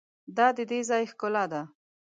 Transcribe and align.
دا 0.37 0.47
د 0.57 0.59
دې 0.69 0.79
ځای 0.89 1.03
ښکلا 1.11 1.43
ده. 1.51 1.61